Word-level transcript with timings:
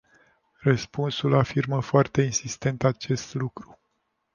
Răspunsul 0.59 1.33
afirmă 1.33 1.81
foarte 1.81 2.21
insistent 2.21 2.83
acest 2.83 3.33
lucru. 3.33 3.79